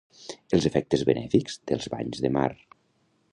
Els 0.57 0.65
efectes 0.69 1.03
benèfics 1.09 1.59
dels 1.73 1.87
banys 1.97 2.25
de 2.27 2.33
mar. 2.39 2.49